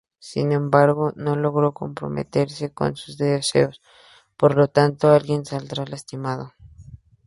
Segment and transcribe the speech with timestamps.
[0.31, 3.75] Sin embargo no logra comprometerse con sus deseos,
[4.35, 6.53] por lo tanto alguien saldrá lastimado.